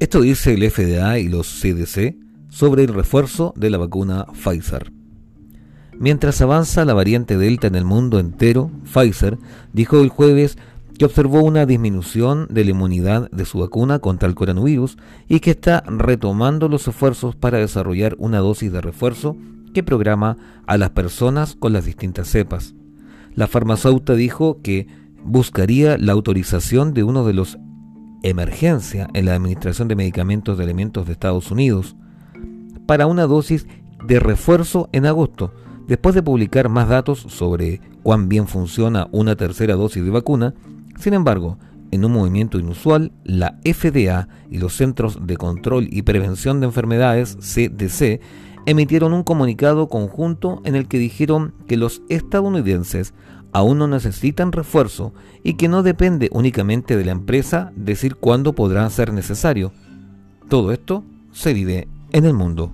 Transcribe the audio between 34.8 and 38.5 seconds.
en agosto, después de publicar más datos sobre cuán bien